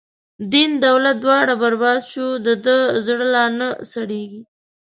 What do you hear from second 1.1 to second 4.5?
دواړه برباد شو، د ده زړه لانه سړیږی